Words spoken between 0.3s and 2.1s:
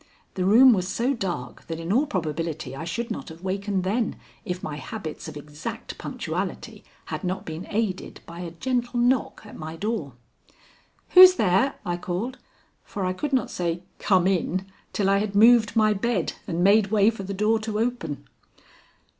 The room was so dark that in all